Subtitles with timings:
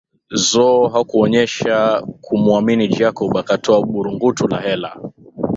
[0.49, 1.75] Zo hakuonyesha
[2.21, 5.01] kumuamini Jacob akatoa burungutu la hela